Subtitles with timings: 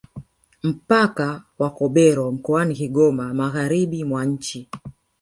[0.63, 4.69] Mpaka wa Kobero mkoani Kigoma Magharibi mwa nchi